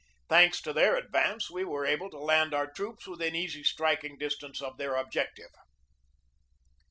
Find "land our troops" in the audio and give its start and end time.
2.17-3.05